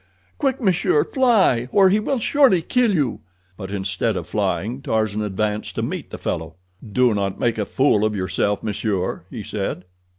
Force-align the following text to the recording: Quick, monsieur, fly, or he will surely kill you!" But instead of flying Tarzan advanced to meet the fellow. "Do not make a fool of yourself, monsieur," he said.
Quick, 0.39 0.59
monsieur, 0.59 1.03
fly, 1.03 1.67
or 1.71 1.89
he 1.89 1.99
will 1.99 2.17
surely 2.17 2.63
kill 2.63 2.91
you!" 2.91 3.19
But 3.55 3.69
instead 3.69 4.17
of 4.17 4.25
flying 4.27 4.81
Tarzan 4.81 5.21
advanced 5.21 5.75
to 5.75 5.83
meet 5.83 6.09
the 6.09 6.17
fellow. 6.17 6.55
"Do 6.91 7.13
not 7.13 7.39
make 7.39 7.59
a 7.59 7.67
fool 7.67 8.03
of 8.03 8.15
yourself, 8.15 8.63
monsieur," 8.63 9.25
he 9.29 9.43
said. 9.43 9.85